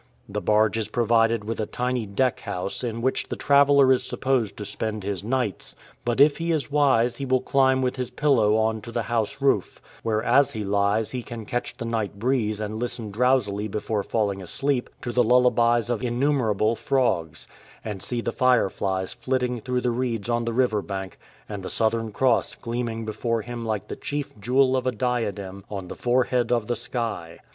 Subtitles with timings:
[0.27, 3.45] The barge is provided with a tiny deck house in which 133 LAKE NYASA the
[3.75, 7.83] traveller is supposed to spend his nights, but if he is wise he will climb
[7.83, 11.77] with his pillow on to the house roof, where as he lies he can catch
[11.77, 17.47] the night breeze and listen drowsily before falling asleep to the lullabies of innumerable frogs,
[17.85, 22.11] and see the fireflies flitting through the reeds on the river bank and the Southern
[22.11, 26.65] Cross gleaming before him like the chief jewel of a diadem on" the forehead of
[26.65, 27.37] the sky.''